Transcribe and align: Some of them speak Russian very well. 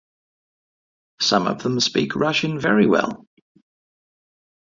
Some 1.21 1.45
of 1.45 1.61
them 1.61 1.79
speak 1.79 2.15
Russian 2.15 2.59
very 2.59 2.87
well. 2.87 3.27